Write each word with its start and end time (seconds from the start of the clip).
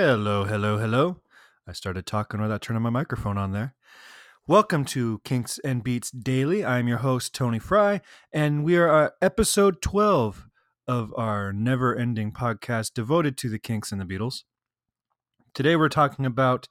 Hello, 0.00 0.44
hello, 0.44 0.78
hello. 0.78 1.16
I 1.66 1.72
started 1.72 2.06
talking 2.06 2.40
without 2.40 2.62
turning 2.62 2.82
my 2.84 2.88
microphone 2.88 3.36
on 3.36 3.50
there. 3.50 3.74
Welcome 4.46 4.84
to 4.84 5.20
Kinks 5.24 5.58
and 5.64 5.82
Beats 5.82 6.12
Daily. 6.12 6.64
I'm 6.64 6.86
your 6.86 6.98
host, 6.98 7.34
Tony 7.34 7.58
Fry, 7.58 8.00
and 8.32 8.62
we 8.62 8.76
are 8.76 9.06
at 9.06 9.14
episode 9.20 9.82
12 9.82 10.46
of 10.86 11.12
our 11.16 11.52
never 11.52 11.96
ending 11.96 12.30
podcast 12.30 12.94
devoted 12.94 13.36
to 13.38 13.48
the 13.48 13.58
Kinks 13.58 13.90
and 13.90 14.00
the 14.00 14.04
Beatles. 14.04 14.44
Today 15.52 15.74
we're 15.74 15.88
talking 15.88 16.24
about 16.24 16.68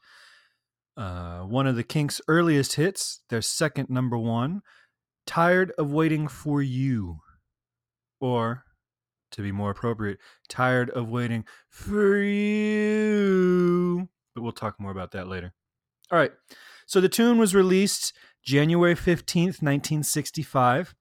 uh, 0.95 1.39
one 1.39 1.67
of 1.67 1.75
the 1.75 1.83
Kinks' 1.83 2.21
earliest 2.29 2.75
hits, 2.75 3.23
their 3.29 3.41
second 3.41 3.89
number 3.89 4.17
one, 4.17 4.61
Tired 5.25 5.73
of 5.77 5.91
Waiting 5.91 6.29
for 6.29 6.61
You. 6.61 7.17
Or, 8.21 8.63
to 9.31 9.41
be 9.41 9.51
more 9.51 9.71
appropriate, 9.71 10.19
Tired 10.47 10.89
of 10.91 11.09
Waiting 11.09 11.45
for 11.69 12.17
You. 12.17 14.07
But 14.33 14.41
we'll 14.43 14.51
talk 14.51 14.79
more 14.79 14.91
about 14.91 15.11
that 15.11 15.27
later. 15.27 15.53
All 16.11 16.19
right. 16.19 16.31
So 16.85 17.01
the 17.01 17.09
tune 17.09 17.37
was 17.37 17.53
released 17.53 18.13
January 18.43 18.95
15th, 18.95 19.61
1965. 19.61 20.95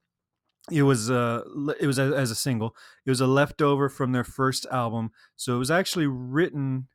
It 0.73 0.83
was 0.83 1.09
uh 1.11 1.43
it 1.81 1.87
was 1.87 1.98
as 1.98 2.33
a 2.33 2.34
single. 2.34 2.75
It 3.05 3.11
was 3.11 3.20
a 3.20 3.27
leftover 3.29 3.89
from 3.89 4.11
their 4.11 4.25
first 4.25 4.67
album. 4.73 5.12
So 5.37 5.55
it 5.55 5.59
was 5.59 5.70
actually 5.70 6.09
written 6.09 6.89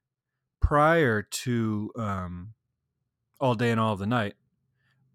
prior 0.61 1.21
to 1.21 1.91
um 1.95 2.53
All 3.39 3.55
Day 3.55 3.71
and 3.71 3.79
All 3.79 3.93
of 3.93 3.99
the 3.99 4.05
Night, 4.05 4.33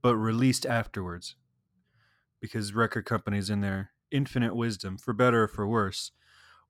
but 0.00 0.16
released 0.16 0.64
afterwards. 0.64 1.36
Because 2.40 2.72
record 2.72 3.04
companies 3.04 3.50
in 3.50 3.60
their 3.60 3.90
infinite 4.10 4.54
wisdom, 4.54 4.98
for 4.98 5.12
better 5.12 5.44
or 5.44 5.48
for 5.48 5.66
worse, 5.66 6.12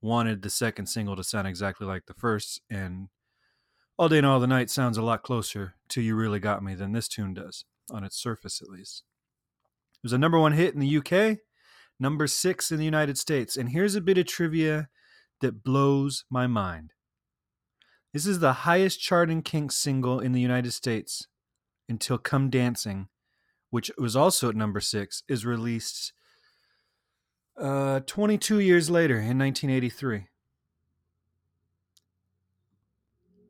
wanted 0.00 0.42
the 0.42 0.50
second 0.50 0.86
single 0.86 1.16
to 1.16 1.24
sound 1.24 1.46
exactly 1.46 1.86
like 1.86 2.06
the 2.06 2.14
first 2.14 2.60
and 2.70 3.08
all 3.98 4.10
Day 4.10 4.18
and 4.18 4.26
All 4.26 4.40
the 4.40 4.46
Night 4.46 4.68
sounds 4.68 4.98
a 4.98 5.02
lot 5.02 5.22
closer 5.22 5.74
to 5.88 6.02
You 6.02 6.16
Really 6.16 6.38
Got 6.38 6.62
Me 6.62 6.74
than 6.74 6.92
this 6.92 7.08
tune 7.08 7.32
does, 7.32 7.64
on 7.90 8.04
its 8.04 8.20
surface 8.20 8.60
at 8.60 8.68
least. 8.68 9.04
It 9.94 10.02
was 10.02 10.12
a 10.12 10.18
number 10.18 10.38
one 10.38 10.52
hit 10.52 10.74
in 10.74 10.80
the 10.80 10.98
UK, 10.98 11.38
number 11.98 12.26
six 12.26 12.70
in 12.70 12.76
the 12.76 12.84
United 12.84 13.16
States, 13.16 13.56
and 13.56 13.70
here's 13.70 13.94
a 13.94 14.02
bit 14.02 14.18
of 14.18 14.26
trivia 14.26 14.88
that 15.40 15.64
blows 15.64 16.26
my 16.28 16.46
mind. 16.46 16.92
This 18.12 18.26
is 18.26 18.40
the 18.40 18.52
highest 18.52 19.00
charting 19.00 19.40
Kinks 19.40 19.78
single 19.78 20.20
in 20.20 20.32
the 20.32 20.40
United 20.40 20.72
States 20.72 21.26
until 21.88 22.18
Come 22.18 22.50
Dancing, 22.50 23.08
which 23.70 23.90
was 23.96 24.14
also 24.14 24.50
at 24.50 24.56
number 24.56 24.80
six, 24.80 25.22
is 25.26 25.46
released 25.46 26.12
uh, 27.58 28.00
22 28.00 28.60
years 28.60 28.90
later 28.90 29.16
in 29.16 29.38
1983. 29.38 30.28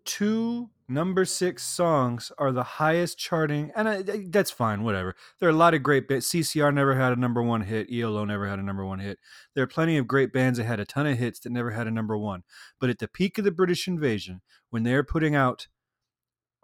two 0.07 0.71
number 0.89 1.25
six 1.25 1.65
songs 1.65 2.33
are 2.39 2.53
the 2.53 2.63
highest 2.63 3.19
charting, 3.19 3.73
and 3.77 3.89
I, 3.89 4.03
that's 4.29 4.51
fine, 4.51 4.85
whatever. 4.85 5.15
There 5.39 5.48
are 5.48 5.53
a 5.53 5.57
lot 5.57 5.75
of 5.75 5.83
great 5.83 6.09
bands. 6.09 6.31
CCR 6.31 6.73
never 6.73 6.95
had 6.95 7.13
a 7.13 7.21
number 7.21 7.43
one 7.43 7.63
hit. 7.63 7.93
ELO 7.93 8.25
never 8.25 8.48
had 8.48 8.59
a 8.59 8.63
number 8.63 8.87
one 8.87 9.01
hit. 9.01 9.19
There 9.55 9.65
are 9.65 9.69
plenty 9.69 9.98
of 9.98 10.07
great 10.07 10.33
bands 10.33 10.59
that 10.59 10.65
had 10.65 10.81
a 10.81 10.87
ton 10.87 11.07
of 11.07 11.19
hits 11.19 11.41
that 11.41 11.51
never 11.51 11.73
had 11.73 11.87
a 11.87 11.91
number 11.91 12.17
one. 12.17 12.45
But 12.81 12.89
at 12.89 13.01
the 13.01 13.09
peak 13.09 13.37
of 13.37 13.45
the 13.45 13.51
British 13.51 13.87
invasion, 13.87 14.41
when 14.70 14.85
they're 14.85 15.05
putting 15.05 15.35
out 15.35 15.67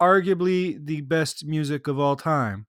arguably 0.01 0.83
the 0.83 1.01
best 1.01 1.45
music 1.45 1.87
of 1.87 1.99
all 1.99 2.15
time, 2.15 2.65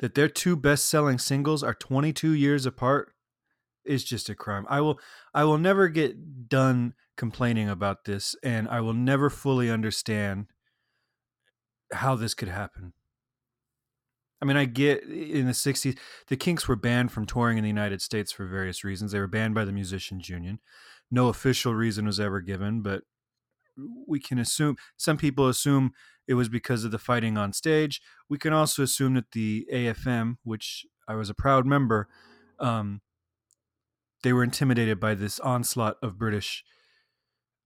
that 0.00 0.14
their 0.14 0.28
two 0.28 0.56
best-selling 0.56 1.18
singles 1.18 1.62
are 1.62 1.74
22 1.74 2.32
years 2.32 2.66
apart 2.66 3.12
is 3.84 4.04
just 4.04 4.28
a 4.28 4.34
crime. 4.34 4.66
I 4.68 4.80
will 4.80 4.98
I 5.32 5.44
will 5.44 5.58
never 5.58 5.88
get 5.88 6.48
done 6.48 6.94
complaining 7.16 7.68
about 7.68 8.04
this 8.04 8.34
and 8.42 8.68
I 8.68 8.80
will 8.80 8.94
never 8.94 9.30
fully 9.30 9.70
understand 9.70 10.46
how 11.92 12.16
this 12.16 12.34
could 12.34 12.48
happen. 12.48 12.92
I 14.42 14.46
mean, 14.46 14.56
I 14.56 14.64
get 14.64 15.02
in 15.04 15.44
the 15.46 15.52
60s, 15.52 15.98
the 16.28 16.36
Kinks 16.36 16.66
were 16.66 16.76
banned 16.76 17.12
from 17.12 17.26
touring 17.26 17.58
in 17.58 17.62
the 17.62 17.68
United 17.68 18.00
States 18.00 18.32
for 18.32 18.46
various 18.46 18.84
reasons. 18.84 19.12
They 19.12 19.18
were 19.18 19.26
banned 19.26 19.54
by 19.54 19.66
the 19.66 19.72
Musicians 19.72 20.30
Union. 20.30 20.60
No 21.10 21.28
official 21.28 21.74
reason 21.74 22.06
was 22.06 22.18
ever 22.18 22.40
given, 22.40 22.80
but 22.80 23.02
we 24.06 24.20
can 24.20 24.38
assume, 24.38 24.76
some 24.96 25.16
people 25.16 25.48
assume 25.48 25.92
it 26.26 26.34
was 26.34 26.48
because 26.48 26.84
of 26.84 26.90
the 26.90 26.98
fighting 26.98 27.36
on 27.36 27.52
stage. 27.52 28.00
We 28.28 28.38
can 28.38 28.52
also 28.52 28.82
assume 28.82 29.14
that 29.14 29.32
the 29.32 29.66
AFM, 29.72 30.36
which 30.44 30.86
I 31.08 31.14
was 31.14 31.28
a 31.28 31.34
proud 31.34 31.66
member, 31.66 32.08
um, 32.58 33.00
they 34.22 34.32
were 34.32 34.44
intimidated 34.44 35.00
by 35.00 35.14
this 35.14 35.40
onslaught 35.40 35.96
of 36.02 36.18
British 36.18 36.64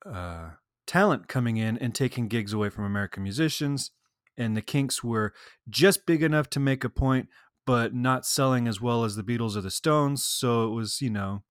uh, 0.06 0.50
talent 0.86 1.28
coming 1.28 1.56
in 1.56 1.76
and 1.78 1.94
taking 1.94 2.28
gigs 2.28 2.52
away 2.52 2.68
from 2.68 2.84
American 2.84 3.22
musicians. 3.22 3.90
And 4.36 4.56
the 4.56 4.62
Kinks 4.62 5.02
were 5.02 5.32
just 5.68 6.06
big 6.06 6.22
enough 6.22 6.50
to 6.50 6.60
make 6.60 6.84
a 6.84 6.88
point, 6.88 7.28
but 7.66 7.94
not 7.94 8.26
selling 8.26 8.66
as 8.66 8.80
well 8.80 9.04
as 9.04 9.16
the 9.16 9.22
Beatles 9.22 9.56
or 9.56 9.60
the 9.60 9.70
Stones. 9.70 10.24
So 10.24 10.66
it 10.66 10.70
was, 10.70 11.00
you 11.00 11.10
know, 11.10 11.42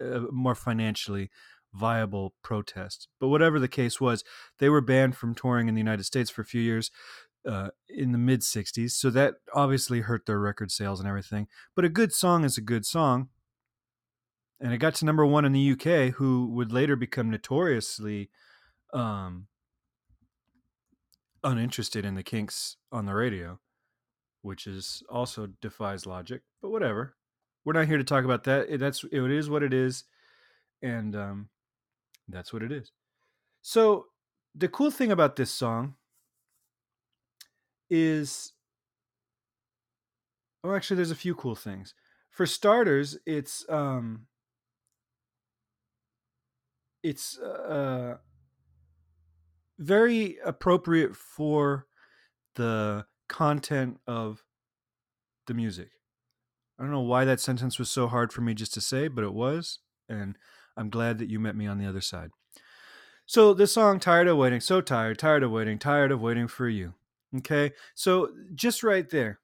a 0.00 0.20
more 0.30 0.54
financially 0.54 1.30
viable 1.74 2.34
protest. 2.42 3.08
But 3.20 3.28
whatever 3.28 3.58
the 3.58 3.68
case 3.68 4.00
was, 4.00 4.24
they 4.58 4.68
were 4.68 4.80
banned 4.80 5.16
from 5.16 5.34
touring 5.34 5.68
in 5.68 5.74
the 5.74 5.80
United 5.80 6.04
States 6.04 6.30
for 6.30 6.42
a 6.42 6.46
few 6.46 6.60
years. 6.60 6.90
Uh, 7.46 7.68
in 7.90 8.12
the 8.12 8.16
mid 8.16 8.40
60s. 8.40 8.92
So 8.92 9.10
that 9.10 9.34
obviously 9.52 10.00
hurt 10.00 10.24
their 10.24 10.38
record 10.38 10.70
sales 10.70 10.98
and 10.98 11.06
everything. 11.06 11.46
But 11.76 11.84
a 11.84 11.90
good 11.90 12.14
song 12.14 12.42
is 12.42 12.56
a 12.56 12.62
good 12.62 12.86
song 12.86 13.28
and 14.60 14.72
it 14.72 14.78
got 14.78 14.94
to 14.94 15.04
number 15.04 15.26
one 15.26 15.44
in 15.44 15.52
the 15.52 15.72
UK, 15.72 16.14
who 16.14 16.46
would 16.52 16.72
later 16.72 16.96
become 16.96 17.30
notoriously 17.30 18.30
um, 18.92 19.46
uninterested 21.42 22.04
in 22.04 22.14
the 22.14 22.22
Kinks 22.22 22.76
on 22.90 23.06
the 23.06 23.14
radio, 23.14 23.60
which 24.40 24.66
is 24.66 25.02
also 25.10 25.48
defies 25.60 26.06
logic. 26.06 26.42
But 26.62 26.70
whatever, 26.70 27.14
we're 27.64 27.74
not 27.74 27.88
here 27.88 27.98
to 27.98 28.04
talk 28.04 28.24
about 28.24 28.44
that. 28.44 28.78
That's 28.78 29.04
it 29.04 29.30
is 29.30 29.50
what 29.50 29.62
it 29.62 29.74
is, 29.74 30.04
and 30.80 31.14
um, 31.14 31.48
that's 32.28 32.52
what 32.52 32.62
it 32.62 32.72
is. 32.72 32.92
So 33.62 34.06
the 34.54 34.68
cool 34.68 34.90
thing 34.90 35.10
about 35.10 35.36
this 35.36 35.50
song 35.50 35.94
is, 37.90 38.52
oh, 40.62 40.74
actually, 40.74 40.96
there's 40.96 41.10
a 41.10 41.16
few 41.16 41.34
cool 41.34 41.54
things. 41.54 41.94
For 42.30 42.46
starters, 42.46 43.16
it's 43.26 43.64
um, 43.68 44.26
it's 47.02 47.38
uh, 47.38 48.16
very 49.78 50.38
appropriate 50.44 51.14
for 51.14 51.86
the 52.56 53.06
content 53.28 53.98
of 54.06 54.44
the 55.46 55.54
music. 55.54 55.90
I 56.78 56.82
don't 56.82 56.92
know 56.92 57.00
why 57.00 57.24
that 57.24 57.40
sentence 57.40 57.78
was 57.78 57.90
so 57.90 58.08
hard 58.08 58.32
for 58.32 58.40
me 58.40 58.54
just 58.54 58.74
to 58.74 58.80
say, 58.80 59.06
but 59.06 59.22
it 59.22 59.32
was, 59.32 59.78
and 60.08 60.36
I'm 60.76 60.90
glad 60.90 61.18
that 61.18 61.30
you 61.30 61.38
met 61.40 61.56
me 61.56 61.66
on 61.66 61.78
the 61.78 61.86
other 61.86 62.00
side. 62.00 62.30
So 63.26 63.54
the 63.54 63.66
song 63.66 64.00
"Tired 64.00 64.28
of 64.28 64.36
Waiting," 64.36 64.60
so 64.60 64.80
tired, 64.80 65.18
tired 65.18 65.42
of 65.42 65.50
waiting, 65.50 65.78
tired 65.78 66.12
of 66.12 66.20
waiting 66.20 66.48
for 66.48 66.68
you. 66.68 66.94
Okay, 67.36 67.72
so 67.94 68.30
just 68.54 68.82
right 68.82 69.08
there, 69.08 69.40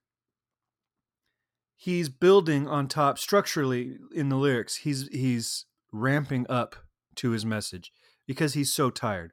he's 1.76 2.08
building 2.08 2.68
on 2.68 2.88
top 2.88 3.18
structurally 3.18 3.96
in 4.14 4.28
the 4.28 4.36
lyrics. 4.36 4.76
He's 4.76 5.08
he's 5.08 5.64
ramping 5.92 6.46
up 6.48 6.76
to 7.16 7.30
his 7.30 7.44
message 7.44 7.90
because 8.26 8.54
he's 8.54 8.72
so 8.72 8.90
tired. 8.90 9.32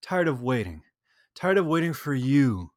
Tired 0.00 0.26
of 0.26 0.42
waiting. 0.42 0.82
Tired 1.34 1.58
of 1.58 1.66
waiting 1.66 1.92
for 1.92 2.14
you, 2.14 2.72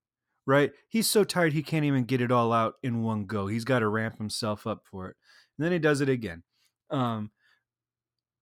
right? 0.46 0.72
He's 0.88 1.10
so 1.10 1.24
tired 1.24 1.54
he 1.54 1.64
can't 1.64 1.86
even 1.86 2.04
get 2.04 2.22
it 2.22 2.32
all 2.32 2.54
out 2.54 2.76
in 2.84 3.04
one 3.04 3.26
go. 3.26 3.48
He's 3.48 3.66
got 3.66 3.80
to 3.80 3.88
ramp 3.88 4.18
himself 4.18 4.68
up 4.68 4.84
for 4.84 5.10
it. 5.10 5.16
And 5.58 5.66
then 5.66 5.72
he 5.72 5.80
does 5.80 6.02
it 6.02 6.10
again. 6.10 6.44
Um, 6.90 7.32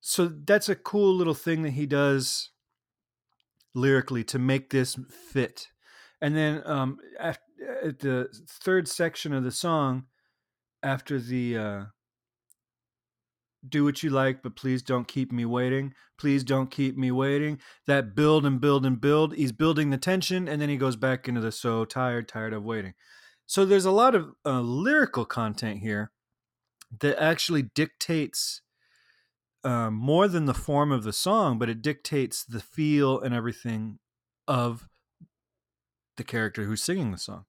so 0.06 0.28
that's 0.28 0.68
a 0.68 0.76
cool 0.76 1.16
little 1.16 1.34
thing 1.34 1.62
that 1.62 1.72
he 1.72 1.86
does 1.86 2.50
lyrically 3.74 4.26
to 4.26 4.38
make 4.38 4.70
this 4.70 5.00
fit. 5.32 5.70
And 6.22 6.36
then 6.36 6.62
um, 6.66 6.98
at, 7.18 7.40
at 7.82 8.00
the 8.00 8.28
third 8.46 8.90
section 8.90 9.34
of 9.34 9.46
the 9.46 9.52
song, 9.52 10.04
after 10.84 11.22
the 11.22 11.58
uh, 11.58 11.84
do 13.68 13.86
what 13.86 14.04
you 14.04 14.10
like, 14.10 14.44
but 14.44 14.58
please 14.58 14.82
don't 14.82 15.08
keep 15.08 15.32
me 15.32 15.46
waiting. 15.46 15.94
Please 16.18 16.44
don't 16.44 16.70
keep 16.70 16.98
me 16.98 17.10
waiting. 17.10 17.60
That 17.88 18.14
build 18.14 18.46
and 18.46 18.60
build 18.60 18.86
and 18.86 19.00
build. 19.00 19.34
He's 19.34 19.54
building 19.54 19.90
the 19.90 19.98
tension, 19.98 20.50
and 20.50 20.62
then 20.62 20.68
he 20.68 20.76
goes 20.76 20.98
back 20.98 21.30
into 21.30 21.40
the 21.40 21.54
so 21.54 21.86
tired, 21.86 22.28
tired 22.28 22.52
of 22.52 22.66
waiting. 22.66 22.94
So 23.46 23.64
there's 23.64 23.86
a 23.86 23.92
lot 23.92 24.16
of 24.16 24.32
uh, 24.46 24.60
lyrical 24.60 25.24
content 25.24 25.80
here 25.80 26.12
that 27.00 27.18
actually 27.24 27.62
dictates 27.62 28.63
um, 29.64 29.94
more 29.94 30.28
than 30.28 30.46
the 30.46 30.54
form 30.54 30.92
of 30.92 31.04
the 31.04 31.14
song, 31.14 31.58
but 31.58 31.70
it 31.70 31.82
dictates 31.82 32.44
the 32.44 32.60
feel 32.60 33.20
and 33.20 33.34
everything 33.34 34.00
of 34.48 34.88
the 36.18 36.24
character 36.24 36.66
who's 36.66 36.84
singing 36.84 37.12
the 37.12 37.18
song. 37.18 37.46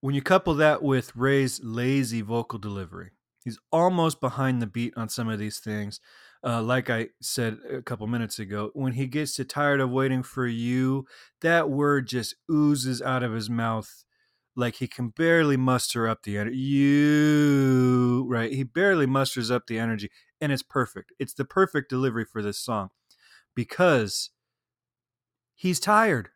When 0.00 0.14
you 0.14 0.22
couple 0.22 0.54
that 0.54 0.82
with 0.82 1.16
Ray's 1.16 1.60
lazy 1.62 2.20
vocal 2.20 2.58
delivery, 2.58 3.10
He's 3.46 3.60
almost 3.70 4.20
behind 4.20 4.60
the 4.60 4.66
beat 4.66 4.92
on 4.96 5.08
some 5.08 5.28
of 5.28 5.38
these 5.38 5.60
things. 5.60 6.00
Uh, 6.42 6.60
like 6.60 6.90
I 6.90 7.10
said 7.22 7.58
a 7.70 7.80
couple 7.80 8.08
minutes 8.08 8.40
ago, 8.40 8.72
when 8.74 8.94
he 8.94 9.06
gets 9.06 9.36
to 9.36 9.44
tired 9.44 9.78
of 9.78 9.88
waiting 9.88 10.24
for 10.24 10.48
you, 10.48 11.06
that 11.42 11.70
word 11.70 12.08
just 12.08 12.34
oozes 12.50 13.00
out 13.00 13.22
of 13.22 13.32
his 13.32 13.48
mouth 13.48 14.04
like 14.56 14.76
he 14.76 14.88
can 14.88 15.08
barely 15.10 15.56
muster 15.56 16.08
up 16.08 16.22
the 16.22 16.38
energy. 16.38 16.56
You, 16.56 18.26
right? 18.28 18.50
He 18.50 18.64
barely 18.64 19.06
musters 19.06 19.50
up 19.50 19.66
the 19.66 19.78
energy, 19.78 20.10
and 20.40 20.50
it's 20.50 20.62
perfect. 20.62 21.12
It's 21.18 21.34
the 21.34 21.44
perfect 21.44 21.90
delivery 21.90 22.24
for 22.24 22.42
this 22.42 22.58
song 22.58 22.88
because 23.54 24.30
he's 25.54 25.78
tired. 25.78 26.30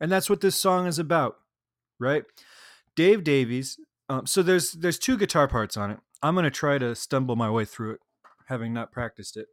And 0.00 0.10
that's 0.10 0.28
what 0.28 0.40
this 0.40 0.60
song 0.60 0.86
is 0.86 0.98
about, 0.98 1.36
right? 2.00 2.24
Dave 2.96 3.22
Davies. 3.22 3.78
Um, 4.08 4.26
so 4.26 4.42
there's 4.42 4.72
there's 4.72 4.98
two 4.98 5.16
guitar 5.16 5.46
parts 5.46 5.76
on 5.76 5.90
it. 5.92 5.98
I'm 6.22 6.34
gonna 6.34 6.50
try 6.50 6.78
to 6.78 6.94
stumble 6.94 7.36
my 7.36 7.50
way 7.50 7.64
through 7.64 7.92
it, 7.92 8.00
having 8.48 8.72
not 8.72 8.90
practiced 8.90 9.36
it. 9.36 9.46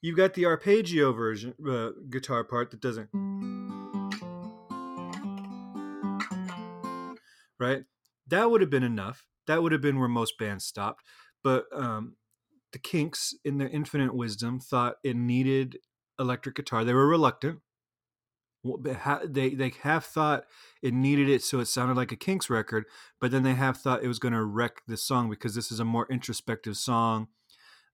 You've 0.00 0.16
got 0.16 0.34
the 0.34 0.46
arpeggio 0.46 1.12
version 1.12 1.54
uh, 1.68 1.90
guitar 2.08 2.44
part 2.44 2.70
that 2.70 2.80
doesn't 2.80 3.08
right. 7.58 7.84
That 8.26 8.50
would 8.50 8.60
have 8.60 8.70
been 8.70 8.82
enough. 8.82 9.26
That 9.46 9.62
would 9.62 9.72
have 9.72 9.80
been 9.80 9.98
where 9.98 10.08
most 10.08 10.38
bands 10.38 10.64
stopped. 10.64 11.04
But 11.44 11.66
um, 11.72 12.16
the 12.72 12.78
Kinks, 12.78 13.34
in 13.44 13.58
their 13.58 13.68
infinite 13.68 14.14
wisdom, 14.14 14.58
thought 14.58 14.96
it 15.04 15.16
needed 15.16 15.78
electric 16.18 16.56
guitar. 16.56 16.84
They 16.84 16.94
were 16.94 17.06
reluctant. 17.06 17.60
They 19.24 19.50
they 19.50 19.72
have 19.82 20.04
thought 20.04 20.44
it 20.82 20.92
needed 20.92 21.28
it 21.28 21.42
so 21.42 21.60
it 21.60 21.66
sounded 21.66 21.96
like 21.96 22.10
a 22.10 22.16
Kinks 22.16 22.50
record, 22.50 22.84
but 23.20 23.30
then 23.30 23.44
they 23.44 23.54
have 23.54 23.76
thought 23.76 24.02
it 24.02 24.08
was 24.08 24.18
going 24.18 24.34
to 24.34 24.42
wreck 24.42 24.82
the 24.88 24.96
song 24.96 25.30
because 25.30 25.54
this 25.54 25.70
is 25.70 25.78
a 25.78 25.84
more 25.84 26.06
introspective 26.10 26.76
song. 26.76 27.28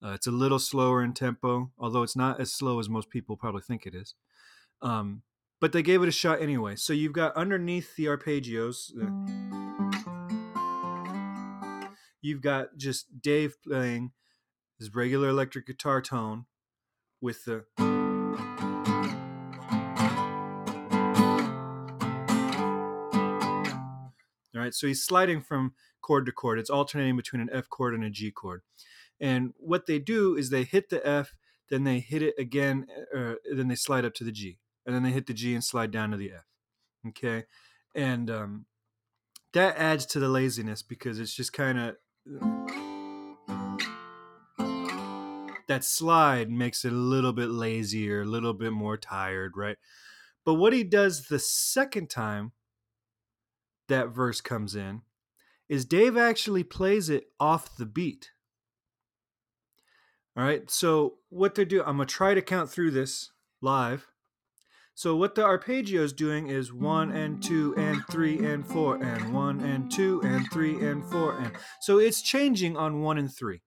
Uh, 0.03 0.13
it's 0.13 0.27
a 0.27 0.33
little 0.33 0.59
slower 0.59 1.03
in 1.03 1.13
tempo, 1.13 1.71
although 1.79 2.03
it's 2.03 2.17
not 2.17 2.41
as 2.41 2.53
slow 2.53 2.81
as 2.81 2.89
most 2.89 3.11
people 3.11 3.37
probably 3.37 3.61
think 3.61 3.85
it 3.85 3.95
is. 3.95 4.15
Um, 4.81 5.23
but 5.63 5.71
they 5.71 5.81
gave 5.81 6.03
it 6.03 6.09
a 6.09 6.13
shot 6.13 6.43
anyway. 6.43 6.75
So 6.75 6.93
you've 6.93 7.13
got 7.13 7.37
underneath 7.37 7.95
the 7.95 8.07
arpeggios, 8.07 8.91
uh, 9.01 9.07
you've 12.21 12.41
got 12.41 12.77
just 12.77 13.23
Dave 13.23 13.55
playing 13.63 14.11
his 14.81 14.93
regular 14.93 15.29
electric 15.29 15.69
guitar 15.69 16.03
tone 16.03 16.47
with 17.21 17.45
the 17.45 17.65
All 24.55 24.61
right, 24.61 24.75
so 24.75 24.89
he's 24.89 25.05
sliding 25.05 25.41
from 25.41 25.75
chord 26.01 26.27
to 26.27 26.33
chord. 26.33 26.59
It's 26.59 26.71
alternating 26.71 27.17
between 27.17 27.41
an 27.41 27.51
F 27.53 27.69
chord 27.69 27.95
and 27.95 28.03
a 28.03 28.11
G 28.11 28.33
chord. 28.33 28.63
And 29.21 29.53
what 29.59 29.87
they 29.87 30.01
do 30.01 30.37
is 30.37 30.51
they 30.51 30.65
hit 30.65 30.89
the 30.89 31.07
F, 31.07 31.37
then 31.71 31.85
they 31.85 32.01
hit 32.01 32.23
it 32.23 32.35
again, 32.37 32.89
uh, 33.17 33.35
then 33.55 33.69
they 33.69 33.77
slide 33.77 34.05
up 34.05 34.15
to 34.15 34.25
the 34.25 34.33
G, 34.33 34.59
and 34.87 34.95
then 34.95 35.03
they 35.03 35.11
hit 35.11 35.27
the 35.27 35.35
G 35.35 35.55
and 35.55 35.65
slide 35.65 35.91
down 35.91 36.11
to 36.11 36.17
the 36.17 36.33
F. 36.33 36.47
Okay, 37.09 37.45
and 37.95 38.31
um, 38.31 38.67
that 39.53 39.77
adds 39.77 40.07
to 40.07 40.21
the 40.21 40.29
laziness 40.29 40.83
because 40.83 41.19
it's 41.19 41.35
just 41.35 41.53
kind 41.53 41.79
of 41.79 41.97
that 45.69 45.85
slide 45.85 46.51
makes 46.51 46.85
it 46.85 46.93
a 46.93 46.97
little 46.97 47.33
bit 47.33 47.49
lazier, 47.49 48.23
a 48.23 48.27
little 48.27 48.55
bit 48.55 48.73
more 48.73 48.97
tired, 48.97 49.53
right? 49.57 49.77
But 50.45 50.55
what 50.55 50.73
he 50.73 50.85
does 50.85 51.29
the 51.29 51.39
second 51.39 52.11
time 52.11 52.53
that 53.89 54.09
verse 54.09 54.41
comes 54.41 54.75
in 54.75 55.03
is 55.69 55.85
Dave 55.85 56.17
actually 56.17 56.65
plays 56.65 57.09
it 57.09 57.29
off 57.41 57.77
the 57.77 57.87
beat. 57.87 58.31
All 60.37 60.45
right, 60.45 60.71
so 60.71 61.15
what 61.29 61.55
they're 61.55 61.65
doing, 61.65 61.85
I'm 61.87 61.97
gonna 61.97 62.07
try 62.07 62.35
to 62.35 62.43
count 62.43 62.71
through 62.71 62.91
this 62.91 63.31
live. 63.61 64.12
So 64.95 65.17
what 65.17 65.35
the 65.35 65.45
arpeggio 65.45 66.03
is 66.03 66.13
doing 66.13 66.49
is 66.49 66.73
one 66.73 67.13
and 67.13 67.43
two 67.43 67.75
and 67.77 68.03
three 68.11 68.45
and 68.45 68.67
four 68.67 69.03
and 69.03 69.33
one 69.33 69.61
and 69.61 69.91
two 69.91 70.21
and 70.23 70.47
three 70.53 70.85
and 70.85 71.05
four 71.11 71.39
and 71.39 71.53
so 71.81 71.99
it's 71.99 72.21
changing 72.21 72.77
on 72.77 73.01
one 73.01 73.17
and 73.17 73.35
three, 73.35 73.63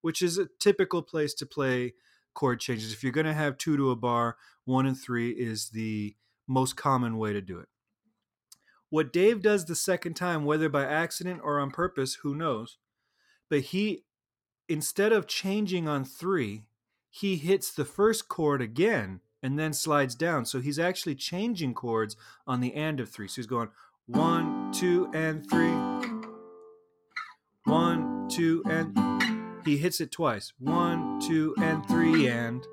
which 0.00 0.22
is 0.22 0.38
a 0.38 0.48
typical 0.58 1.02
place 1.02 1.34
to 1.34 1.46
play 1.46 1.94
chord 2.34 2.60
changes. 2.60 2.92
If 2.92 3.02
you're 3.02 3.12
gonna 3.12 3.34
have 3.34 3.58
two 3.58 3.76
to 3.76 3.90
a 3.90 3.96
bar, 3.96 4.36
one 4.64 4.86
and 4.86 4.98
three 4.98 5.30
is 5.30 5.70
the 5.70 6.16
most 6.46 6.76
common 6.76 7.18
way 7.18 7.34
to 7.34 7.42
do 7.42 7.58
it. 7.58 7.68
What 8.90 9.12
Dave 9.12 9.42
does 9.42 9.66
the 9.66 9.74
second 9.74 10.14
time, 10.14 10.44
whether 10.44 10.70
by 10.70 10.86
accident 10.86 11.40
or 11.44 11.60
on 11.60 11.70
purpose, 11.70 12.14
who 12.22 12.34
knows? 12.34 12.78
But 13.50 13.60
he, 13.60 14.04
instead 14.66 15.12
of 15.12 15.26
changing 15.26 15.86
on 15.88 16.06
three, 16.06 16.64
he 17.10 17.36
hits 17.36 17.70
the 17.70 17.84
first 17.84 18.28
chord 18.28 18.62
again 18.62 19.20
and 19.42 19.58
then 19.58 19.72
slides 19.72 20.14
down. 20.14 20.44
So 20.44 20.60
he's 20.60 20.78
actually 20.78 21.14
changing 21.14 21.74
chords 21.74 22.16
on 22.46 22.60
the 22.60 22.74
end 22.74 23.00
of 23.00 23.08
three. 23.08 23.28
So 23.28 23.36
he's 23.36 23.46
going 23.46 23.68
one, 24.06 24.72
two, 24.72 25.10
and 25.12 25.48
three. 25.48 25.74
One, 27.64 28.28
two, 28.30 28.62
and 28.66 28.96
he 29.64 29.76
hits 29.76 30.00
it 30.00 30.10
twice. 30.10 30.52
One, 30.58 31.20
two, 31.20 31.54
and 31.58 31.86
three, 31.86 32.28
and 32.28 32.66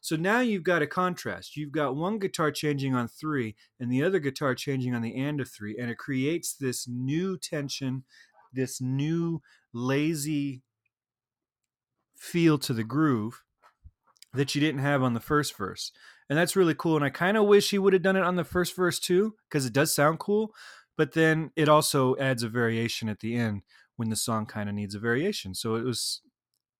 so 0.00 0.16
now 0.16 0.40
you've 0.40 0.62
got 0.62 0.82
a 0.82 0.86
contrast. 0.86 1.56
You've 1.56 1.72
got 1.72 1.96
one 1.96 2.18
guitar 2.18 2.50
changing 2.50 2.94
on 2.94 3.08
three 3.08 3.56
and 3.78 3.92
the 3.92 4.02
other 4.02 4.18
guitar 4.18 4.54
changing 4.54 4.94
on 4.94 5.02
the 5.02 5.16
end 5.16 5.40
of 5.40 5.50
three, 5.50 5.76
and 5.78 5.90
it 5.90 5.98
creates 5.98 6.54
this 6.54 6.86
new 6.88 7.36
tension, 7.36 8.04
this 8.52 8.80
new 8.80 9.42
lazy 9.72 10.62
feel 12.16 12.58
to 12.58 12.72
the 12.72 12.84
groove 12.84 13.42
that 14.34 14.54
you 14.54 14.60
didn't 14.60 14.80
have 14.80 15.02
on 15.02 15.14
the 15.14 15.20
first 15.20 15.56
verse. 15.56 15.92
And 16.28 16.38
that's 16.38 16.56
really 16.56 16.74
cool. 16.74 16.96
And 16.96 17.04
I 17.04 17.10
kind 17.10 17.36
of 17.36 17.46
wish 17.46 17.70
he 17.70 17.78
would 17.78 17.92
have 17.92 18.02
done 18.02 18.16
it 18.16 18.22
on 18.22 18.36
the 18.36 18.44
first 18.44 18.76
verse 18.76 18.98
too, 18.98 19.34
because 19.48 19.64
it 19.64 19.72
does 19.72 19.94
sound 19.94 20.18
cool. 20.18 20.54
But 20.96 21.12
then 21.14 21.50
it 21.56 21.68
also 21.68 22.16
adds 22.16 22.42
a 22.42 22.48
variation 22.48 23.08
at 23.08 23.20
the 23.20 23.36
end 23.36 23.62
when 23.96 24.10
the 24.10 24.16
song 24.16 24.46
kind 24.46 24.68
of 24.68 24.74
needs 24.74 24.94
a 24.94 24.98
variation. 24.98 25.54
So 25.54 25.76
it 25.76 25.84
was 25.84 26.20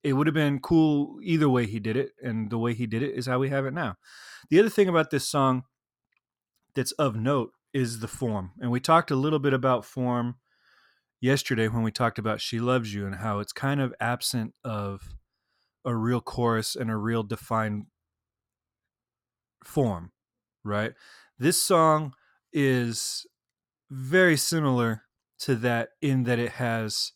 it 0.03 0.13
would 0.13 0.27
have 0.27 0.35
been 0.35 0.61
cool 0.61 1.19
either 1.23 1.49
way 1.49 1.67
he 1.67 1.81
did 1.81 1.97
it, 1.97 2.13
and 2.23 2.51
the 2.51 2.59
way 2.59 2.75
he 2.75 2.87
did 2.87 3.03
it 3.03 3.15
is 3.15 3.27
how 3.27 3.39
we 3.39 3.49
have 3.51 3.67
it 3.67 3.75
now. 3.75 3.97
The 4.51 4.61
other 4.61 4.69
thing 4.69 4.89
about 4.89 5.11
this 5.11 5.29
song 5.29 5.65
that's 6.75 6.93
of 6.93 7.17
note 7.17 7.53
is 7.73 8.01
the 8.01 8.09
form, 8.09 8.53
and 8.61 8.71
we 8.71 8.81
talked 8.81 9.11
a 9.11 9.17
little 9.17 9.39
bit 9.39 9.53
about 9.53 9.85
form 9.85 10.37
yesterday 11.21 11.69
when 11.69 11.83
we 11.83 11.91
talked 11.91 12.19
about 12.19 12.41
"She 12.41 12.61
Loves 12.61 12.95
You" 12.95 13.07
and 13.07 13.17
how 13.17 13.41
it's 13.41 13.53
kind 13.53 13.81
of 13.81 13.95
absent 14.01 14.55
of 14.65 15.15
a 15.85 15.95
real 15.95 16.21
chorus 16.21 16.77
and 16.77 16.91
a 16.91 16.97
real 16.97 17.23
defined 17.23 17.87
form, 19.65 20.13
right? 20.65 20.93
This 21.39 21.63
song 21.63 22.15
is 22.53 23.27
very 23.91 24.37
similar 24.37 25.03
to 25.41 25.55
that 25.57 25.91
in 26.03 26.25
that 26.25 26.39
it 26.39 26.53
has 26.53 27.13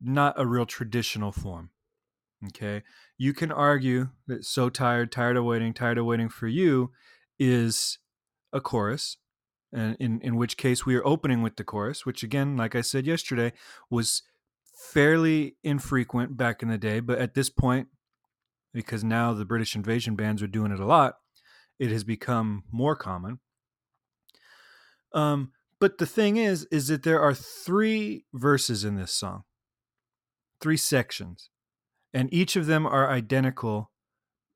not 0.00 0.38
a 0.38 0.46
real 0.46 0.66
traditional 0.66 1.32
form. 1.32 1.70
Okay. 2.46 2.82
You 3.16 3.32
can 3.32 3.50
argue 3.50 4.10
that 4.28 4.44
so 4.44 4.68
tired, 4.68 5.10
tired 5.10 5.36
of 5.36 5.44
waiting, 5.44 5.74
tired 5.74 5.98
of 5.98 6.04
waiting 6.04 6.28
for 6.28 6.46
you 6.46 6.92
is 7.38 7.98
a 8.52 8.60
chorus. 8.60 9.16
And 9.72 9.96
in, 9.98 10.20
in 10.22 10.36
which 10.36 10.56
case 10.56 10.86
we 10.86 10.94
are 10.94 11.06
opening 11.06 11.42
with 11.42 11.56
the 11.56 11.64
chorus, 11.64 12.06
which 12.06 12.22
again, 12.22 12.56
like 12.56 12.74
I 12.74 12.80
said 12.80 13.06
yesterday, 13.06 13.52
was 13.90 14.22
fairly 14.78 15.56
infrequent 15.64 16.36
back 16.36 16.62
in 16.62 16.68
the 16.68 16.78
day. 16.78 17.00
But 17.00 17.18
at 17.18 17.34
this 17.34 17.50
point, 17.50 17.88
because 18.72 19.02
now 19.02 19.32
the 19.32 19.44
British 19.44 19.74
invasion 19.74 20.14
bands 20.14 20.42
are 20.42 20.46
doing 20.46 20.72
it 20.72 20.80
a 20.80 20.86
lot, 20.86 21.14
it 21.78 21.90
has 21.90 22.04
become 22.04 22.64
more 22.70 22.96
common. 22.96 23.40
Um, 25.12 25.52
but 25.80 25.98
the 25.98 26.06
thing 26.06 26.36
is, 26.36 26.66
is 26.70 26.88
that 26.88 27.02
there 27.02 27.20
are 27.20 27.34
three 27.34 28.24
verses 28.32 28.84
in 28.84 28.96
this 28.96 29.12
song, 29.12 29.44
three 30.60 30.76
sections 30.76 31.50
and 32.12 32.32
each 32.32 32.56
of 32.56 32.66
them 32.66 32.86
are 32.86 33.10
identical 33.10 33.90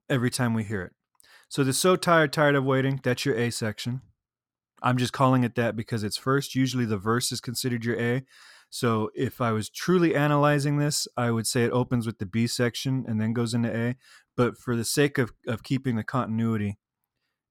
every 0.09 0.31
time 0.31 0.55
we 0.55 0.65
hear 0.65 0.83
it. 0.83 0.93
So 1.49 1.65
the 1.65 1.73
so 1.73 1.97
tired, 1.97 2.33
tired 2.33 2.55
of 2.55 2.65
waiting, 2.65 3.01
that's 3.03 3.25
your 3.25 3.37
A 3.37 3.51
section. 3.51 4.01
I'm 4.83 4.97
just 4.97 5.13
calling 5.13 5.45
it 5.45 5.55
that 5.57 5.77
because 5.77 6.03
it's 6.03 6.17
first. 6.17 6.55
Usually 6.55 6.85
the 6.85 6.97
verse 6.97 7.31
is 7.31 7.41
considered 7.41 7.85
your 7.85 8.01
A. 8.01 8.25
So 8.73 9.11
if 9.15 9.43
I 9.43 9.53
was 9.53 9.69
truly 9.69 10.15
analyzing 10.15 10.79
this, 10.79 11.07
I 11.15 11.31
would 11.31 11.47
say 11.47 11.65
it 11.65 11.73
opens 11.73 12.07
with 12.07 12.19
the 12.19 12.25
B 12.25 12.47
section 12.47 13.05
and 13.07 13.21
then 13.21 13.35
goes 13.35 13.53
into 13.53 13.71
A. 13.71 13.97
But 14.35 14.57
for 14.57 14.75
the 14.75 14.85
sake 14.85 15.19
of, 15.19 15.31
of 15.47 15.63
keeping 15.63 15.97
the 15.97 16.03
continuity 16.03 16.79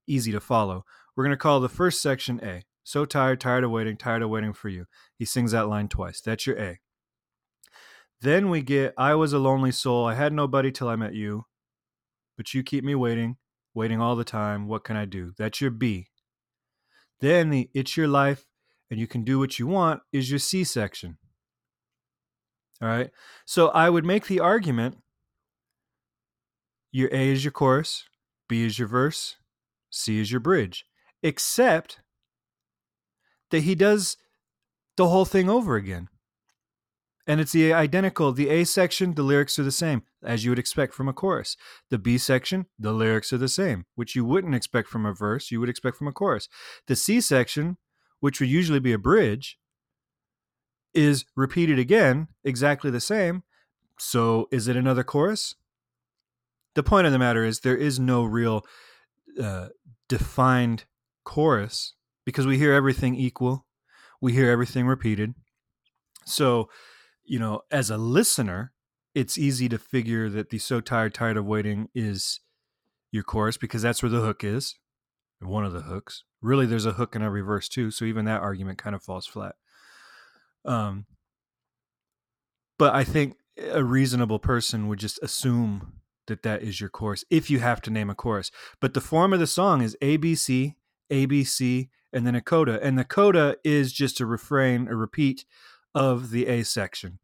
easy 0.04 0.32
to 0.32 0.40
follow, 0.40 0.84
we're 1.14 1.22
going 1.22 1.30
to 1.30 1.36
call 1.36 1.60
the 1.60 1.68
first 1.68 2.02
section 2.02 2.40
A. 2.42 2.64
So 2.82 3.04
tired, 3.04 3.40
tired 3.40 3.62
of 3.62 3.70
waiting, 3.70 3.96
tired 3.96 4.22
of 4.22 4.30
waiting 4.30 4.52
for 4.52 4.68
you. 4.68 4.86
He 5.16 5.24
sings 5.24 5.52
that 5.52 5.68
line 5.68 5.86
twice. 5.86 6.20
That's 6.20 6.44
your 6.44 6.58
A. 6.58 6.80
Then 8.20 8.50
we 8.50 8.60
get 8.60 8.92
I 8.98 9.14
was 9.14 9.32
a 9.32 9.38
lonely 9.38 9.70
soul. 9.70 10.04
I 10.04 10.14
had 10.14 10.32
nobody 10.32 10.72
till 10.72 10.88
I 10.88 10.96
met 10.96 11.14
you. 11.14 11.44
But 12.36 12.52
you 12.52 12.64
keep 12.64 12.82
me 12.82 12.96
waiting, 12.96 13.36
waiting 13.74 14.00
all 14.00 14.16
the 14.16 14.24
time. 14.24 14.66
What 14.66 14.82
can 14.82 14.96
I 14.96 15.04
do? 15.04 15.34
That's 15.38 15.60
your 15.60 15.70
B. 15.70 16.08
Then 17.20 17.50
the 17.50 17.70
it's 17.74 17.96
your 17.96 18.08
life 18.08 18.44
and 18.92 19.00
you 19.00 19.06
can 19.06 19.24
do 19.24 19.38
what 19.38 19.58
you 19.58 19.66
want 19.66 20.02
is 20.12 20.28
your 20.28 20.38
C 20.38 20.64
section. 20.64 21.16
All 22.82 22.88
right. 22.88 23.08
So 23.46 23.68
I 23.68 23.88
would 23.88 24.04
make 24.04 24.26
the 24.26 24.38
argument 24.38 24.98
your 26.90 27.08
A 27.10 27.30
is 27.30 27.42
your 27.42 27.52
chorus, 27.52 28.04
B 28.50 28.66
is 28.66 28.78
your 28.78 28.88
verse, 28.88 29.36
C 29.88 30.20
is 30.20 30.30
your 30.30 30.40
bridge, 30.40 30.84
except 31.22 32.00
that 33.50 33.62
he 33.62 33.74
does 33.74 34.18
the 34.98 35.08
whole 35.08 35.24
thing 35.24 35.48
over 35.48 35.74
again. 35.76 36.10
And 37.26 37.40
it's 37.40 37.52
the 37.52 37.72
identical. 37.72 38.32
The 38.32 38.50
A 38.50 38.64
section, 38.64 39.14
the 39.14 39.22
lyrics 39.22 39.58
are 39.58 39.62
the 39.62 39.72
same, 39.72 40.02
as 40.22 40.44
you 40.44 40.50
would 40.50 40.58
expect 40.58 40.92
from 40.92 41.08
a 41.08 41.14
chorus. 41.14 41.56
The 41.88 41.96
B 41.96 42.18
section, 42.18 42.66
the 42.78 42.92
lyrics 42.92 43.32
are 43.32 43.38
the 43.38 43.48
same, 43.48 43.86
which 43.94 44.14
you 44.14 44.26
wouldn't 44.26 44.54
expect 44.54 44.88
from 44.88 45.06
a 45.06 45.14
verse, 45.14 45.50
you 45.50 45.60
would 45.60 45.70
expect 45.70 45.96
from 45.96 46.08
a 46.08 46.12
chorus. 46.12 46.46
The 46.88 46.96
C 46.96 47.22
section, 47.22 47.78
which 48.22 48.38
would 48.38 48.48
usually 48.48 48.78
be 48.78 48.92
a 48.92 48.98
bridge, 48.98 49.58
is 50.94 51.24
repeated 51.34 51.76
again, 51.76 52.28
exactly 52.44 52.88
the 52.88 53.00
same. 53.00 53.42
So 53.98 54.46
is 54.52 54.68
it 54.68 54.76
another 54.76 55.02
chorus? 55.02 55.56
The 56.76 56.84
point 56.84 57.04
of 57.08 57.12
the 57.12 57.18
matter 57.18 57.44
is 57.44 57.60
there 57.60 57.76
is 57.76 57.98
no 57.98 58.22
real 58.22 58.64
uh, 59.42 59.70
defined 60.08 60.84
chorus 61.24 61.94
because 62.24 62.46
we 62.46 62.58
hear 62.58 62.72
everything 62.72 63.16
equal, 63.16 63.66
we 64.20 64.34
hear 64.34 64.52
everything 64.52 64.86
repeated. 64.86 65.34
So, 66.24 66.70
you 67.24 67.40
know, 67.40 67.62
as 67.72 67.90
a 67.90 67.98
listener, 67.98 68.70
it's 69.16 69.36
easy 69.36 69.68
to 69.68 69.78
figure 69.78 70.28
that 70.28 70.50
the 70.50 70.58
so 70.58 70.80
tired, 70.80 71.12
tired 71.12 71.36
of 71.36 71.44
waiting 71.44 71.88
is 71.92 72.38
your 73.10 73.24
chorus 73.24 73.56
because 73.56 73.82
that's 73.82 74.00
where 74.00 74.10
the 74.10 74.20
hook 74.20 74.44
is, 74.44 74.76
one 75.42 75.64
of 75.64 75.72
the 75.72 75.82
hooks. 75.82 76.24
Really, 76.40 76.66
there's 76.66 76.86
a 76.86 76.92
hook 76.92 77.14
in 77.14 77.22
every 77.22 77.42
verse 77.42 77.68
too, 77.68 77.90
so 77.90 78.04
even 78.04 78.24
that 78.24 78.42
argument 78.42 78.78
kind 78.78 78.94
of 78.94 79.02
falls 79.02 79.26
flat. 79.26 79.54
Um, 80.64 81.06
but 82.78 82.94
I 82.94 83.04
think 83.04 83.36
a 83.58 83.84
reasonable 83.84 84.38
person 84.38 84.88
would 84.88 84.98
just 84.98 85.22
assume 85.22 86.00
that 86.26 86.42
that 86.42 86.62
is 86.62 86.80
your 86.80 86.90
chorus 86.90 87.24
if 87.30 87.50
you 87.50 87.58
have 87.58 87.80
to 87.82 87.90
name 87.90 88.10
a 88.10 88.14
chorus. 88.14 88.50
But 88.80 88.94
the 88.94 89.00
form 89.00 89.32
of 89.32 89.40
the 89.40 89.46
song 89.46 89.82
is 89.82 89.96
ABC, 90.00 90.74
ABC, 91.10 91.88
and 92.12 92.26
then 92.26 92.34
a 92.34 92.40
coda. 92.40 92.78
And 92.82 92.98
the 92.98 93.04
coda 93.04 93.56
is 93.64 93.92
just 93.92 94.20
a 94.20 94.26
refrain, 94.26 94.88
a 94.88 94.96
repeat 94.96 95.44
of 95.94 96.30
the 96.30 96.46
A 96.46 96.62
section. 96.62 97.18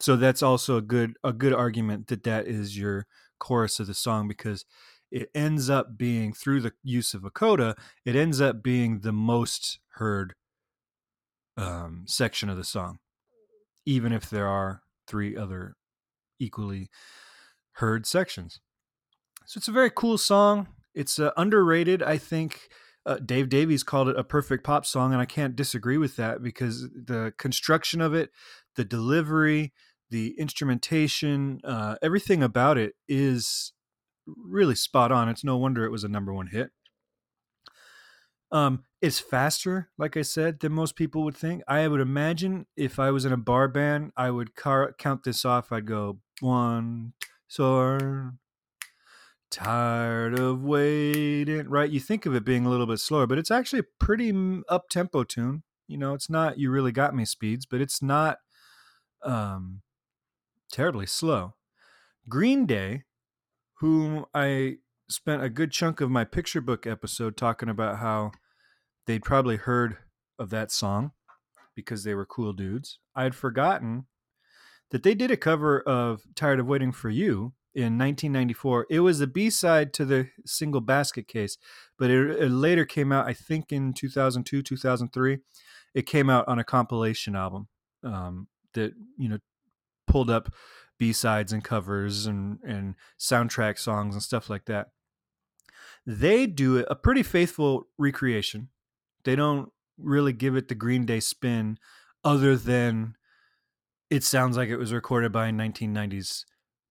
So 0.00 0.16
that's 0.16 0.42
also 0.42 0.76
a 0.76 0.82
good 0.82 1.16
a 1.24 1.32
good 1.32 1.54
argument 1.54 2.08
that 2.08 2.24
that 2.24 2.46
is 2.46 2.78
your 2.78 3.06
chorus 3.38 3.80
of 3.80 3.86
the 3.86 3.94
song 3.94 4.28
because 4.28 4.64
it 5.10 5.30
ends 5.34 5.70
up 5.70 5.96
being 5.96 6.32
through 6.32 6.60
the 6.60 6.72
use 6.82 7.14
of 7.14 7.24
a 7.24 7.30
coda, 7.30 7.76
it 8.04 8.16
ends 8.16 8.40
up 8.40 8.62
being 8.62 9.00
the 9.00 9.12
most 9.12 9.78
heard 9.94 10.34
um, 11.56 12.04
section 12.06 12.48
of 12.48 12.56
the 12.56 12.64
song, 12.64 12.98
even 13.84 14.12
if 14.12 14.28
there 14.28 14.48
are 14.48 14.82
three 15.06 15.36
other 15.36 15.74
equally 16.38 16.88
heard 17.72 18.06
sections. 18.06 18.60
So 19.46 19.58
it's 19.58 19.68
a 19.68 19.72
very 19.72 19.90
cool 19.94 20.18
song. 20.18 20.68
It's 20.94 21.18
uh, 21.18 21.30
underrated, 21.36 22.02
I 22.02 22.18
think. 22.18 22.68
Uh, 23.04 23.18
Dave 23.24 23.48
Davies 23.48 23.84
called 23.84 24.08
it 24.08 24.18
a 24.18 24.24
perfect 24.24 24.64
pop 24.64 24.84
song, 24.84 25.12
and 25.12 25.22
I 25.22 25.26
can't 25.26 25.54
disagree 25.54 25.98
with 25.98 26.16
that 26.16 26.42
because 26.42 26.88
the 26.90 27.32
construction 27.38 28.00
of 28.00 28.14
it, 28.14 28.30
the 28.74 28.84
delivery, 28.84 29.72
the 30.10 30.34
instrumentation, 30.38 31.60
uh, 31.62 31.96
everything 32.02 32.42
about 32.42 32.78
it 32.78 32.94
is 33.06 33.72
really 34.26 34.74
spot 34.74 35.12
on. 35.12 35.28
It's 35.28 35.44
no 35.44 35.56
wonder 35.56 35.84
it 35.84 35.90
was 35.92 36.04
a 36.04 36.08
number 36.08 36.32
one 36.32 36.48
hit. 36.48 36.70
Um, 38.52 38.84
it's 39.02 39.18
faster, 39.18 39.90
like 39.98 40.16
I 40.16 40.22
said, 40.22 40.60
than 40.60 40.72
most 40.72 40.96
people 40.96 41.24
would 41.24 41.36
think. 41.36 41.62
I 41.66 41.86
would 41.88 42.00
imagine 42.00 42.66
if 42.76 42.98
I 42.98 43.10
was 43.10 43.24
in 43.24 43.32
a 43.32 43.36
bar 43.36 43.68
band, 43.68 44.12
I 44.16 44.30
would 44.30 44.54
car- 44.54 44.94
count 44.98 45.24
this 45.24 45.44
off. 45.44 45.72
I'd 45.72 45.86
go 45.86 46.20
one, 46.40 47.12
so 47.48 48.30
tired 49.50 50.38
of 50.38 50.62
waiting. 50.62 51.68
Right? 51.68 51.90
You 51.90 52.00
think 52.00 52.26
of 52.26 52.34
it 52.34 52.44
being 52.44 52.66
a 52.66 52.70
little 52.70 52.86
bit 52.86 53.00
slower, 53.00 53.26
but 53.26 53.38
it's 53.38 53.50
actually 53.50 53.80
a 53.80 54.04
pretty 54.04 54.32
up 54.68 54.88
tempo 54.88 55.24
tune. 55.24 55.62
You 55.88 55.98
know, 55.98 56.14
it's 56.14 56.30
not 56.30 56.58
you 56.58 56.70
really 56.70 56.92
got 56.92 57.14
me 57.14 57.24
speeds, 57.24 57.66
but 57.66 57.80
it's 57.80 58.02
not 58.02 58.38
um, 59.22 59.82
terribly 60.70 61.06
slow. 61.06 61.54
Green 62.28 62.66
Day, 62.66 63.04
whom 63.76 64.24
I 64.34 64.76
spent 65.08 65.42
a 65.42 65.48
good 65.48 65.70
chunk 65.70 66.00
of 66.00 66.10
my 66.10 66.24
picture 66.24 66.60
book 66.60 66.86
episode 66.86 67.36
talking 67.36 67.68
about 67.68 67.98
how 67.98 68.32
they'd 69.06 69.24
probably 69.24 69.56
heard 69.56 69.98
of 70.38 70.50
that 70.50 70.70
song 70.70 71.12
because 71.74 72.04
they 72.04 72.14
were 72.14 72.26
cool 72.26 72.52
dudes. 72.52 72.98
I 73.14 73.24
had 73.24 73.34
forgotten 73.34 74.06
that 74.90 75.02
they 75.02 75.14
did 75.14 75.30
a 75.30 75.36
cover 75.36 75.80
of 75.80 76.22
Tired 76.34 76.60
of 76.60 76.66
Waiting 76.66 76.92
for 76.92 77.10
You 77.10 77.52
in 77.74 77.98
1994. 77.98 78.86
It 78.88 79.00
was 79.00 79.18
the 79.18 79.26
B 79.26 79.50
side 79.50 79.92
to 79.94 80.04
the 80.04 80.28
single 80.46 80.80
Basket 80.80 81.28
Case, 81.28 81.58
but 81.98 82.10
it, 82.10 82.30
it, 82.42 82.50
later 82.50 82.84
came 82.84 83.12
out, 83.12 83.26
I 83.26 83.34
think, 83.34 83.72
in 83.72 83.92
2002, 83.92 84.62
2003. 84.62 85.38
It 85.94 86.06
came 86.06 86.30
out 86.30 86.48
on 86.48 86.58
a 86.58 86.64
compilation 86.64 87.36
album 87.36 87.68
um, 88.02 88.48
that, 88.74 88.92
you 89.18 89.28
know, 89.28 89.38
pulled 90.06 90.30
up 90.30 90.52
B 90.98 91.12
sides 91.12 91.52
and 91.52 91.62
covers 91.62 92.26
and, 92.26 92.58
and 92.64 92.94
soundtrack 93.18 93.78
songs 93.78 94.14
and 94.14 94.22
stuff 94.22 94.48
like 94.48 94.64
that. 94.66 94.88
They 96.06 96.46
do 96.46 96.78
a 96.78 96.94
pretty 96.94 97.22
faithful 97.22 97.88
recreation. 97.98 98.68
They 99.24 99.34
don't 99.34 99.70
really 99.98 100.32
give 100.32 100.56
it 100.56 100.68
the 100.68 100.74
Green 100.74 101.04
Day 101.04 101.20
spin, 101.20 101.78
other 102.24 102.56
than 102.56 103.16
it 104.10 104.22
sounds 104.22 104.56
like 104.56 104.68
it 104.68 104.76
was 104.76 104.92
recorded 104.92 105.32
by 105.32 105.48
a 105.48 105.52
1990s 105.52 106.44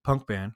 punk 0.03 0.27
band. 0.27 0.53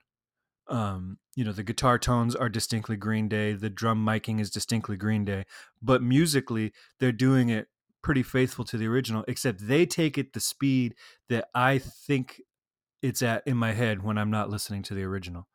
Um, 0.68 1.18
you 1.36 1.44
know, 1.44 1.54
the 1.54 1.64
guitar 1.64 1.98
tones 1.98 2.36
are 2.36 2.50
distinctly 2.50 2.96
Green 2.96 3.28
Day, 3.28 3.54
the 3.54 3.70
drum 3.70 4.06
miking 4.06 4.40
is 4.40 4.52
distinctly 4.52 4.98
Green 4.98 5.26
Day, 5.26 5.46
but 5.82 6.04
musically, 6.04 6.74
they're 7.00 7.12
doing 7.12 7.50
it 7.50 7.68
pretty 8.02 8.24
faithful 8.24 8.66
to 8.66 8.78
the 8.78 8.88
original, 8.88 9.26
except 9.28 9.68
they 9.68 9.86
take 9.86 10.18
it 10.18 10.34
the 10.34 10.40
speed 10.40 10.96
that 11.28 11.48
I 11.56 11.78
think 11.78 12.42
it's 13.02 13.22
at 13.22 13.44
in 13.46 13.58
my 13.58 13.74
head 13.74 14.04
when 14.04 14.18
I'm 14.18 14.32
not 14.32 14.50
listening 14.50 14.84
to 14.84 14.94
the 14.94 15.04
original. 15.04 15.48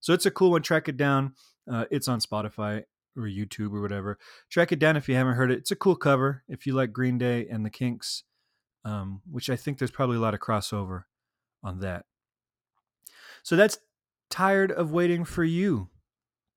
So 0.00 0.12
it's 0.12 0.26
a 0.26 0.30
cool 0.30 0.52
one. 0.52 0.62
Track 0.62 0.88
it 0.88 0.96
down. 0.96 1.34
Uh, 1.70 1.84
it's 1.90 2.08
on 2.08 2.20
Spotify 2.20 2.84
or 3.16 3.24
YouTube 3.24 3.72
or 3.72 3.80
whatever. 3.80 4.18
Track 4.50 4.72
it 4.72 4.78
down 4.78 4.96
if 4.96 5.08
you 5.08 5.14
haven't 5.14 5.34
heard 5.34 5.50
it. 5.50 5.58
It's 5.58 5.70
a 5.70 5.76
cool 5.76 5.96
cover 5.96 6.42
if 6.48 6.66
you 6.66 6.74
like 6.74 6.92
Green 6.92 7.18
Day 7.18 7.46
and 7.50 7.64
the 7.64 7.70
Kinks, 7.70 8.24
um, 8.84 9.22
which 9.30 9.50
I 9.50 9.56
think 9.56 9.78
there's 9.78 9.90
probably 9.90 10.16
a 10.16 10.20
lot 10.20 10.34
of 10.34 10.40
crossover 10.40 11.04
on 11.62 11.80
that. 11.80 12.04
So 13.42 13.56
that's 13.56 13.78
Tired 14.30 14.72
of 14.72 14.92
Waiting 14.92 15.24
for 15.24 15.44
You, 15.44 15.88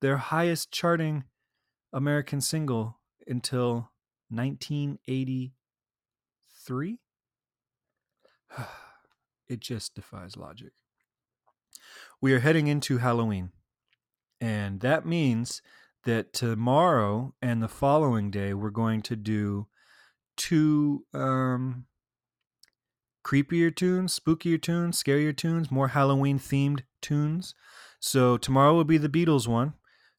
their 0.00 0.18
highest 0.18 0.72
charting 0.72 1.24
American 1.92 2.40
single 2.40 3.00
until 3.26 3.90
1983. 4.28 7.00
it 9.50 9.60
just 9.60 9.94
defies 9.94 10.36
logic. 10.36 10.72
We 12.20 12.32
are 12.32 12.40
heading 12.40 12.68
into 12.68 12.98
Halloween. 12.98 13.50
And 14.40 14.80
that 14.80 15.04
means 15.04 15.60
that 16.04 16.32
tomorrow 16.32 17.34
and 17.42 17.62
the 17.62 17.68
following 17.68 18.30
day 18.30 18.54
we're 18.54 18.70
going 18.70 19.02
to 19.02 19.16
do 19.16 19.66
two 20.36 21.04
um, 21.12 21.84
creepier 23.26 23.74
tunes, 23.74 24.18
spookier 24.18 24.60
tunes, 24.60 25.02
scarier 25.02 25.36
tunes, 25.36 25.70
more 25.70 25.88
Halloween 25.88 26.38
themed 26.38 26.82
tunes. 27.02 27.54
So 27.98 28.38
tomorrow 28.38 28.74
will 28.74 28.84
be 28.84 28.98
the 28.98 29.08
Beatles 29.08 29.46
one. 29.46 29.74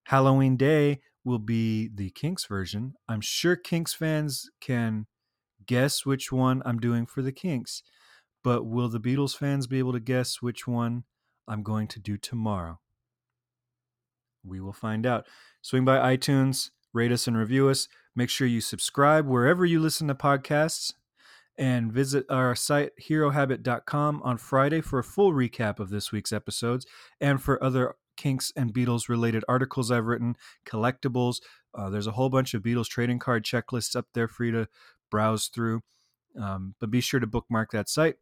Halloween 0.06 0.58
Day 0.58 1.02
will 1.24 1.40
be 1.40 1.90
the 1.94 2.10
Kinks 2.12 2.46
version. 2.46 2.94
I'm 3.08 3.22
sure 3.22 3.56
Kinks 3.56 3.94
fans 3.94 4.50
can 4.60 5.08
guess 5.66 6.06
which 6.06 6.32
one 6.32 6.62
I'm 6.66 6.80
doing 6.80 7.06
for 7.06 7.22
the 7.22 7.32
Kinks, 7.32 7.82
but 8.44 8.66
will 8.66 8.90
the 8.90 9.00
Beatles 9.00 9.36
fans 9.36 9.68
be 9.68 9.80
able 9.80 9.94
to 9.94 10.00
guess 10.00 10.42
which 10.42 10.68
one 10.68 11.04
I'm 11.48 11.64
going 11.64 11.88
to 11.90 12.00
do 12.00 12.18
tomorrow? 12.18 12.80
We 14.44 14.60
will 14.60 14.74
find 14.74 15.06
out. 15.06 15.28
Swing 15.62 15.86
by 15.86 16.16
iTunes, 16.16 16.72
rate 16.94 17.12
us 17.12 17.28
and 17.28 17.38
review 17.38 17.70
us. 17.70 17.88
Make 18.16 18.30
sure 18.30 18.48
you 18.48 18.62
subscribe 18.62 19.28
wherever 19.28 19.66
you 19.66 19.80
listen 19.80 20.08
to 20.08 20.16
podcasts 20.16 20.94
and 21.58 21.92
visit 21.92 22.26
our 22.30 22.56
site 22.56 22.92
herohabit.com 23.02 24.22
on 24.24 24.38
Friday 24.38 24.82
for 24.82 25.00
a 25.00 25.04
full 25.04 25.34
recap 25.34 25.80
of 25.80 25.90
this 25.90 26.12
week's 26.12 26.34
episodes 26.34 26.86
and 27.20 27.42
for 27.42 27.64
other 27.64 27.96
Kinks 28.18 28.52
and 28.56 28.74
Beatles 28.74 29.10
related 29.10 29.44
articles 29.48 29.92
I've 29.92 30.06
written, 30.06 30.36
collectibles. 30.66 31.38
Uh, 31.74 31.90
there's 31.90 32.08
a 32.08 32.12
whole 32.12 32.30
bunch 32.30 32.54
of 32.54 32.62
Beatles 32.62 32.88
trading 32.88 33.20
card 33.20 33.46
checklists 33.46 33.96
up 33.96 34.08
there 34.14 34.28
for 34.28 34.44
you 34.44 34.52
to 34.52 34.68
browse 35.10 35.48
through. 35.48 35.82
Um, 36.40 36.76
but 36.80 36.92
be 36.92 37.02
sure 37.02 37.20
to 37.20 37.28
bookmark 37.28 37.72
that 37.72 37.90
site 37.90 38.16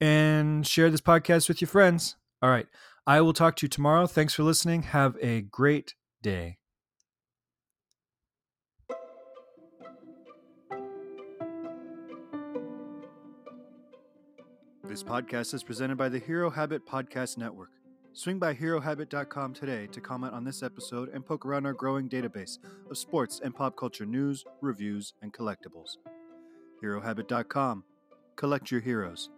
and 0.00 0.66
share 0.66 0.90
this 0.90 1.00
podcast 1.00 1.48
with 1.48 1.60
your 1.60 1.68
friends. 1.68 2.16
All 2.42 2.50
right. 2.50 2.66
I 3.06 3.20
will 3.20 3.32
talk 3.32 3.56
to 3.56 3.66
you 3.66 3.68
tomorrow. 3.68 4.06
Thanks 4.06 4.34
for 4.34 4.42
listening. 4.42 4.82
Have 4.82 5.16
a 5.22 5.40
great 5.40 5.94
day. 6.22 6.58
This 14.84 15.02
podcast 15.02 15.52
is 15.52 15.62
presented 15.62 15.96
by 15.96 16.08
the 16.08 16.18
Hero 16.18 16.50
Habit 16.50 16.86
Podcast 16.86 17.36
Network. 17.36 17.70
Swing 18.14 18.38
by 18.38 18.54
HeroHabit.com 18.54 19.54
today 19.54 19.86
to 19.92 20.00
comment 20.00 20.32
on 20.32 20.44
this 20.44 20.62
episode 20.62 21.10
and 21.10 21.24
poke 21.24 21.46
around 21.46 21.66
our 21.66 21.72
growing 21.72 22.08
database 22.08 22.58
of 22.90 22.98
sports 22.98 23.40
and 23.44 23.54
pop 23.54 23.76
culture 23.76 24.06
news, 24.06 24.44
reviews, 24.60 25.12
and 25.22 25.32
collectibles. 25.32 25.98
HeroHabit.com. 26.82 27.84
Collect 28.36 28.70
your 28.70 28.80
heroes. 28.80 29.30